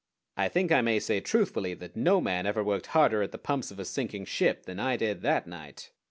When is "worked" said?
2.63-2.87